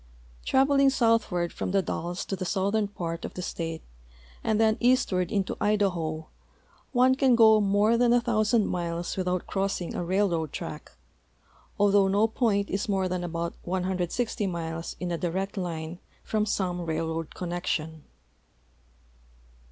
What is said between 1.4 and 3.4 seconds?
from the Dalles to the southern part of